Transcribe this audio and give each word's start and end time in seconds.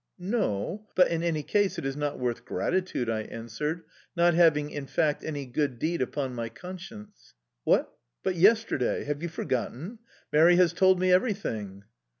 "No; 0.17 0.87
but 0.95 1.09
in 1.09 1.21
any 1.21 1.43
case 1.43 1.77
it 1.77 1.85
is 1.85 1.95
not 1.95 2.17
worth 2.17 2.43
gratitude," 2.43 3.07
I 3.07 3.21
answered, 3.21 3.83
not 4.15 4.33
having, 4.33 4.71
in 4.71 4.87
fact, 4.87 5.23
any 5.23 5.45
good 5.45 5.77
deed 5.77 6.01
upon 6.01 6.33
my 6.33 6.49
conscience. 6.49 7.35
"What? 7.65 7.93
But 8.23 8.33
yesterday! 8.33 9.03
Have 9.03 9.21
you 9.21 9.29
forgotten?... 9.29 9.99
Mary 10.33 10.55
has 10.55 10.73
told 10.73 10.99
me 10.99 11.11
everything"... 11.11 11.83